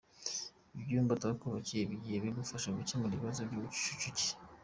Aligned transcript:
Ibyumba 0.77 1.13
batwubakiye 1.23 1.81
bigiye 1.89 2.17
kudufasha 2.21 2.75
gukemura 2.77 3.13
ikibazo 3.13 3.41
cy’ubucucuke. 3.49 4.27